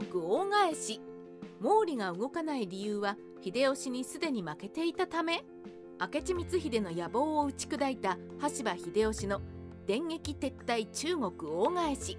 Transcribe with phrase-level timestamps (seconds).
[0.00, 1.00] 国大返し。
[1.60, 5.44] 毛利が動かない理由は秀吉にすでに負けていたため。
[6.00, 9.40] 明智光秀の野望を打ち砕いた羽柴秀吉の
[9.86, 12.18] 電撃撤退中国大返し。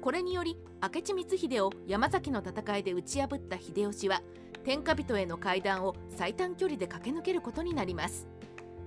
[0.00, 4.20] これにより明智光秀を山崎の戦いで打ち破った秀吉は
[4.64, 8.26] 天下人への階段を最短距離で駆け抜けることになります。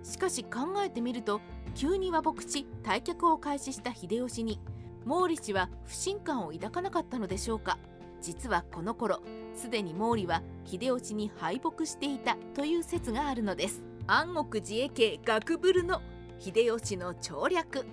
[0.03, 1.39] しかし考えてみると
[1.73, 4.59] 急に和睦し退却を開始した秀吉に
[5.05, 7.77] 毛利氏は不信感を抱かなかったのでしょうか。
[8.25, 9.21] 実はこの頃
[9.53, 13.85] すでに毛利は秀吉に敗北していたという説があるのです。
[14.07, 16.01] 安国自衛系学ブルの
[16.39, 17.85] 秀吉の調略。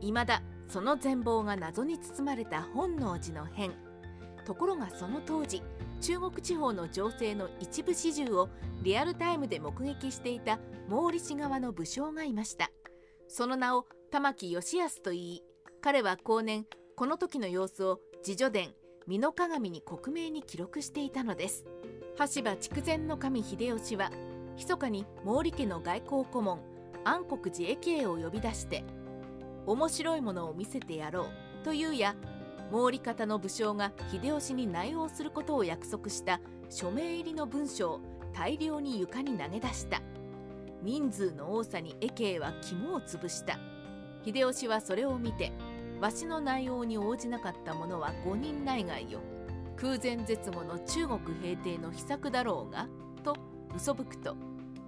[0.00, 3.72] 未だその全貌が謎に包まれた本能寺の変。
[4.46, 5.62] ところがその当時
[6.00, 8.48] 中国地方の情勢の一部始終を
[8.84, 10.58] リアルタイムで目撃していた
[10.88, 12.70] 毛利氏側の武将がいました。
[13.26, 15.42] その名を玉木義康といい
[15.80, 18.72] 彼は後年この時の様子を自叙伝
[19.06, 21.64] 美濃鏡に克明に記録していたのです。
[22.16, 24.10] 羽柴筑前の神秀吉は
[24.56, 26.60] 密かに毛利家の外交顧問
[27.04, 28.84] 安国寺駅へを呼び出して
[29.66, 32.14] 面白いものを見せてやろうというや
[32.70, 38.00] 毛利方の武将が秀吉に内応することを約束した署名入りの文書を
[38.32, 40.00] 大量に床に投げ出した。
[40.82, 43.58] 人数の多さに駅へは肝を潰した。
[44.24, 45.52] 秀吉はそれを見て
[46.02, 49.20] わしの内容に応じなかった者は5人内外よ。
[49.76, 52.88] 空前絶後の中国平定の秘策だろうが
[53.22, 53.36] と
[53.76, 54.34] 嘘吹くと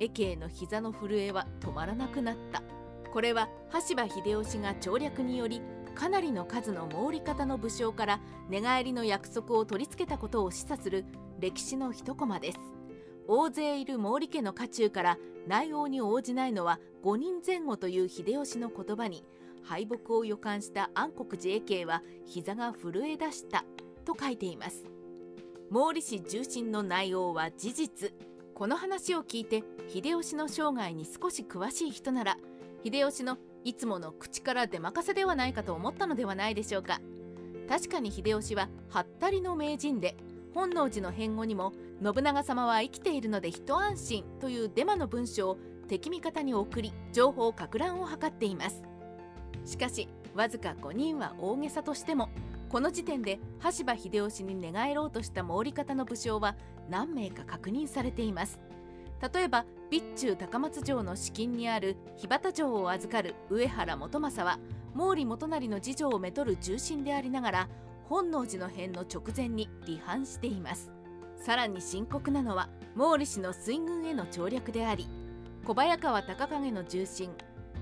[0.00, 2.64] 駅への膝の震えは止まらなくなった。
[3.12, 5.62] これは羽柴秀吉が調略により
[5.94, 11.04] かなりの数の毛利方の武将から寝返りの約束を取り付けたことを示唆する
[11.38, 12.58] 歴史の一コマです。
[13.28, 19.22] 大勢いる毛利家の家中から内応に応じないのは5人前後という秀吉の言葉に
[19.64, 23.64] 敗北を予感した安国寺衛慶は膝が震え出した
[24.04, 24.84] と書いています。
[25.72, 28.14] 毛利氏重臣の内容は事実。
[28.54, 32.36] この話を聞いて秀吉の生涯に少し詳しい人なら
[32.84, 37.00] 秀吉のいつもの口から出任せではないかと思ったのではないでしょうか。
[37.68, 40.16] 確かに秀吉ははったりの名人で
[40.54, 45.58] 本能寺の変後にも信長様は生きているので一安心というデマの文書を
[45.88, 48.82] 敵味方に送り情報か乱を図っています。
[49.64, 52.28] しかしわずか5人は大げさとしても
[52.68, 56.56] この時点で羽柴秀吉に寝返ろうとした毛利方の武将は
[56.90, 58.60] 何名か確認されています。
[59.32, 64.58] 例えば備中高松城の資金にある日畑城を預かる上原元政は
[64.94, 67.68] 毛利元就の次女をめとる重臣でありながら
[68.08, 70.92] 本能寺の変の直前に離反しています。
[71.36, 75.08] さらに深刻なのは毛利氏の水軍への調略であり
[75.64, 77.30] 小早川隆景の重臣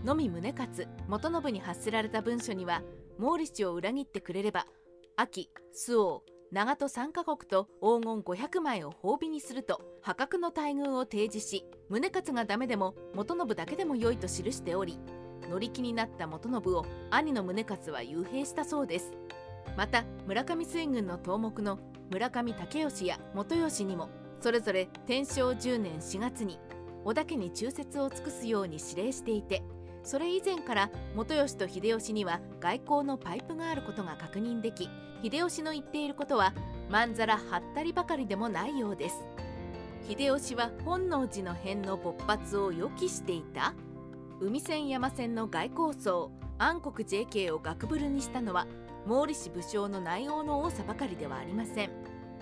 [0.05, 2.83] 野見宗勝元信に発せられた文書には
[3.19, 4.67] 毛利氏を裏切ってくれれば
[5.17, 14.99] 秋周防長門3カ国と黄金500枚を褒美にすると破格の待遇を提示し宗勝がダメでも元信だけでも良いと記しており
[15.49, 19.13] 乗り気になった元信を兄の宗勝は幽閉したそうです。
[19.77, 21.79] また村上水軍の頭目の
[22.11, 26.59] 村上武義や元義にもそれぞれ天正10年4月に
[27.05, 29.63] 織田家に忠説を尽くすように指令していて
[30.03, 34.89] それ以前から元吉と秀吉には外交のパイプがあることが確認でき
[35.23, 36.53] 秀吉の言っていることは
[36.91, 39.23] まんざらはったりばかりでもないようです。
[40.09, 43.75] 秀吉は本能寺の変の勃発を予期していた。
[44.41, 48.67] 海線山線の外交層安国 JK を学ぶるにしたのは
[49.09, 51.91] 毛利氏武将の内容の多さばかりではありません。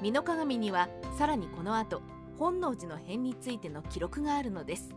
[0.03, 0.88] 美濃鏡には
[1.19, 2.00] さらにこの後
[2.38, 4.94] 本能寺の変についての記録があるのです。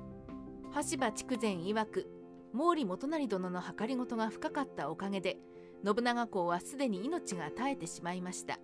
[0.72, 2.23] 羽柴筑前曰く
[2.54, 5.38] 毛利元就殿の計りごとが深かったおかげで
[5.84, 8.60] 信長公はすでに命が絶えてしまいました。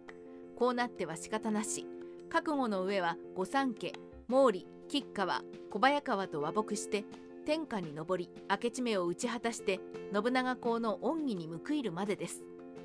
[0.56, 1.86] こうなっては仕方なし。
[2.30, 3.92] 覚悟の上は御三家
[4.30, 5.42] 毛利吉川
[5.72, 7.04] 小早川と和睦して
[7.44, 9.80] 天下に上り明智目を打ち果たして
[10.14, 12.44] 信長公の恩義に報いるまでです。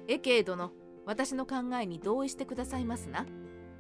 [0.09, 0.73] えけ殿
[1.05, 3.27] 私の考えに同意してくださいますな。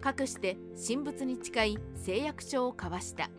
[0.02, 3.31] かくして神仏に誓い誓約書を交わした。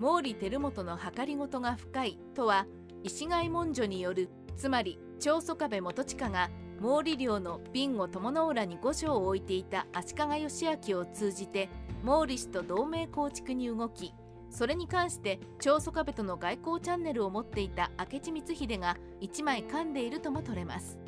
[0.00, 2.66] 毛利輝元の計りごとが深いとは
[3.06, 6.50] 石貝文書によるつまり長宗我部元親が
[6.82, 11.68] 毛利領の備後友の浦に御所を置いていた足利義昭を通じて
[12.04, 14.12] 毛利氏と同盟構築に動き
[14.50, 20.98] それに関して長宗我部との外交チャンネルを持っていた明智光秀が一枚噛んでいるとも取れます。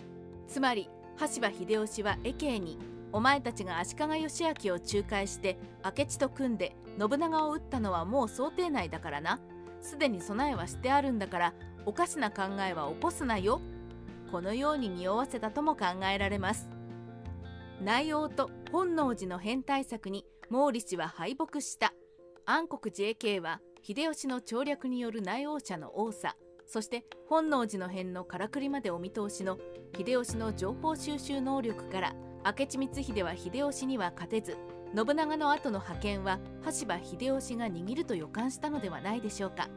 [0.47, 2.79] つまり羽柴秀吉は永慶に
[3.13, 9.41] お前たちが足利義昭を仲介して明智と組んで信長を討ったのはもう想定内だからな。
[9.81, 11.55] すでに備えはしてあるんだから
[11.87, 13.61] おかしな考えは起こすなよ。
[14.31, 16.69] このように匂わせたとも考えられます。
[17.83, 21.93] 内容と本能寺の変対策に毛利氏は敗北した。
[22.45, 26.37] 安国寺永慶は秀吉の調略による内王者の多さ。
[26.67, 29.59] そして本能寺の変のからくりまでお見通しの。
[29.97, 32.15] 秀吉の情報収集能力から。
[32.45, 34.57] 明智光秀は秀吉には勝てず。
[34.95, 39.69] 信長の後の覇権は羽柴秀吉が握ると予感したのではないでしょうか。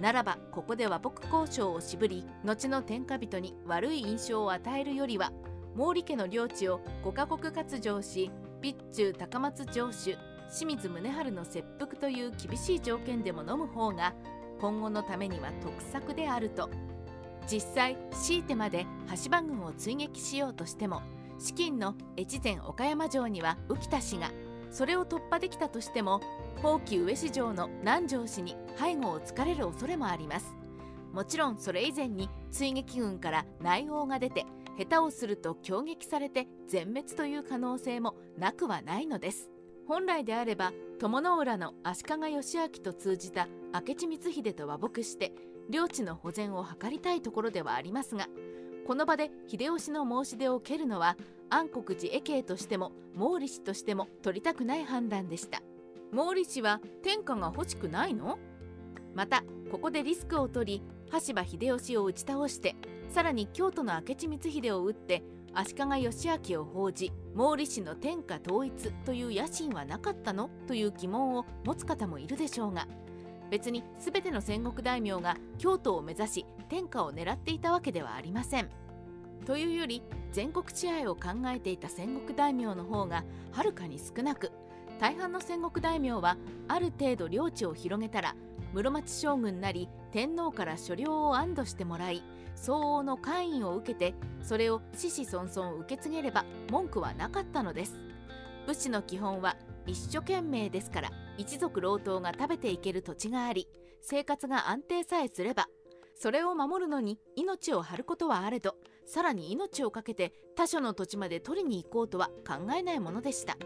[0.00, 5.32] ならばここで和睦交渉を渋り後の天下人に悪い印象を与えるよりは
[5.76, 8.30] 毛利家の領地を5カ国割譲し
[8.62, 10.16] 備中高松城主
[10.48, 14.14] 清水宗春の切腹という厳しい条件でも飲む方が
[14.60, 16.70] 今後のためには得策であると。
[17.46, 21.02] 実際強いてまで羽柴軍を追撃しようとしても
[21.38, 24.30] 資金の越前岡山城には浮田氏が
[24.70, 26.20] それを突破できたとしても
[26.56, 30.56] 宝亀上市城の南城氏に背後を突かれる恐れもあります。
[31.12, 34.46] もちろんそれ以前に追撃軍から内応が出て
[34.76, 39.50] 下手をすると攻撃されて全滅という可能性もなくはないのです。
[39.86, 45.32] 本来であれば友の浦の足利義昭と通じた明智光秀と和睦して
[45.68, 48.28] 領地の保全を図りたいところではありますが
[48.86, 51.16] この場で秀吉の申し出を受けるのは
[51.50, 55.62] 安国寺永慶としても毛利氏としても取りたくない判断でした。
[56.14, 58.38] 毛利氏は天下が欲しくないの？
[59.14, 62.76] またここでリスクを取り羽柴秀吉を打ち倒して
[63.08, 70.50] さらに京都の明智光秀を討って足利義昭を報じ毛利氏の天下統一という野心はなかったの？
[70.68, 72.86] という疑問を持つ方もいるでしょうが
[73.50, 78.68] 別に全ての戦国大名が京都を目指し天下を狙っていたわけではありません。
[79.46, 84.52] というより全国支配を考えていた戦国大名の方がはるかに少なく
[85.04, 88.34] 大半の戦国大名はある程度領地を広げたら
[88.72, 92.22] 室町将軍なり天皇から所領を安堵してもらい
[92.56, 97.92] 相応の官位を受けてそれを子々孫々受け継げれば文句はなかったのです。
[98.66, 99.56] 武士の基本は
[99.86, 103.68] 一生懸命ですから一族老頭が食べていける土地があり
[104.00, 105.66] 生活が安定さえすれば
[106.16, 113.58] それを守るのに命を張ることはあれどさらに命を懸けて他所の土地まで取りに行こうとは考えないものでした。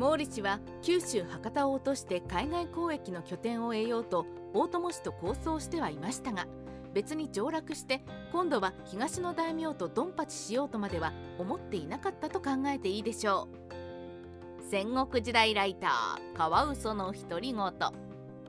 [0.00, 4.24] 毛利氏は九州博多を落として海外交易の拠点を得ようと
[4.54, 6.46] 大友氏と構想してはいましたが
[6.94, 8.02] 別に上洛して
[8.32, 14.64] 今度は東の大名とドンパチしようとまでは思っていなかったと考えていいでしょう。
[14.70, 17.72] 戦国時代ライターカワウソの独り言。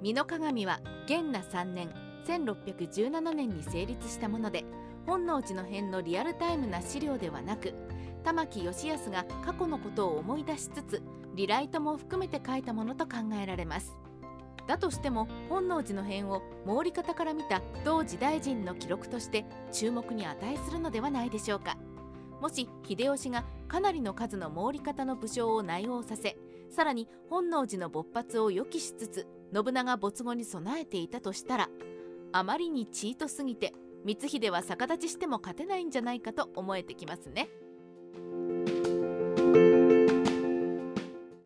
[0.01, 1.89] 美濃鏡は元那3年
[2.25, 4.63] 1617年に成立したもので
[5.05, 7.73] 本能寺の変のリアルタイムな資料ではなく
[8.23, 11.01] 玉木義康が過去のことを思い出しつつ
[11.35, 13.97] リライトも含めて書いたものと考えられます
[14.67, 21.77] だとしても本能寺の変を毛利方から見た同時代人の記録として注目に値するのではないでしょうか
[22.41, 26.37] もし秀吉がかなりの数の毛利方の武将を内応させ
[26.69, 31.69] さらに本能寺の勃発を予期しつつ信長没後に備えていたとしたら
[32.31, 33.73] あまりにチートすぎて
[34.05, 37.49] 光秀は逆立ちしても勝てないんじゃないかと思えてきますね。